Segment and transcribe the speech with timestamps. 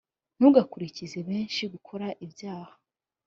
[0.37, 2.73] ntugakurikize benshi gukora ibyaha